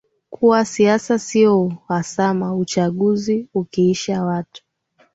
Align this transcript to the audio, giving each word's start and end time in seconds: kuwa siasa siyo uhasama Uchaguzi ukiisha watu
kuwa 0.29 0.65
siasa 0.65 1.19
siyo 1.19 1.57
uhasama 1.61 2.55
Uchaguzi 2.55 3.47
ukiisha 3.53 4.23
watu 4.23 4.63